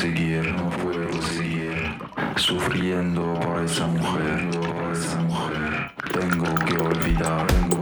seguir, 0.00 0.54
no 0.54 0.70
puedo 0.70 1.20
seguir 1.20 1.94
sufriendo 2.36 3.34
por 3.34 3.62
esa 3.62 3.86
mujer, 3.86 4.48
por 4.50 4.92
esa 4.92 5.20
mujer. 5.20 5.90
Tengo 6.10 6.54
que 6.64 6.76
olvidar, 6.78 7.46
tengo 7.48 7.79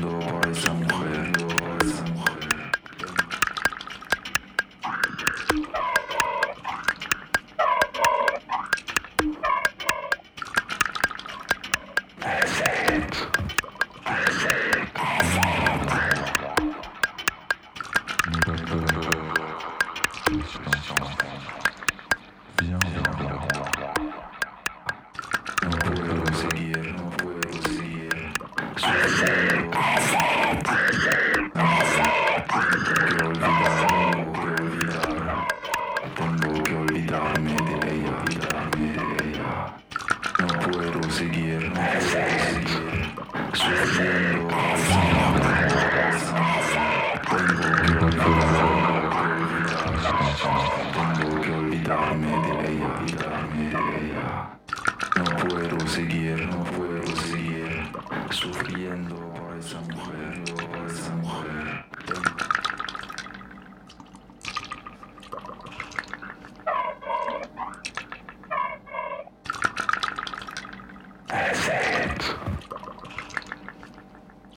door 0.00 0.54
somewhere. 0.54 1.35